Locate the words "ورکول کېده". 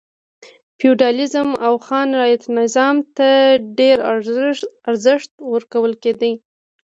5.53-6.31